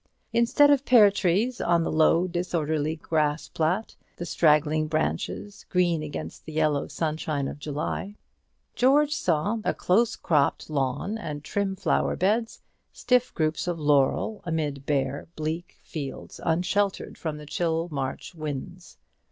[0.33, 6.01] Instead of the pear trees on the low disorderly grass plat, the straggling branches green
[6.01, 8.15] against the yellow sunshine of July,
[8.73, 14.87] George saw a close cropped lawn and trim flower beds, stiff groups of laurel, amid
[14.87, 18.97] bare bleak fields unsheltered from the chill March winds.